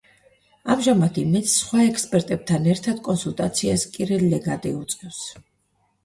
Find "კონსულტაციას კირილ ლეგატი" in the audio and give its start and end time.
3.09-4.73